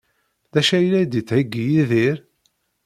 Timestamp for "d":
0.53-0.55